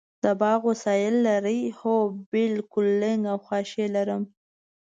د 0.23 0.25
باغ 0.41 0.59
وسایل 0.69 1.15
لرئ؟ 1.27 1.61
هو، 1.79 1.95
بیل، 2.31 2.55
کلنګ 2.71 3.21
او 3.31 3.37
خاښۍ 3.47 3.87
لرم 3.95 4.23